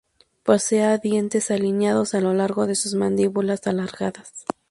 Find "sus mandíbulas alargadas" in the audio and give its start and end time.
2.73-4.45